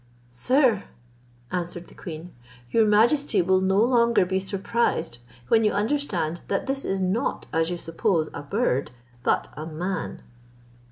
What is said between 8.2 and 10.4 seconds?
a bird, but a man."